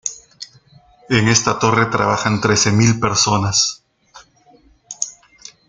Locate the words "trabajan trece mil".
1.85-2.99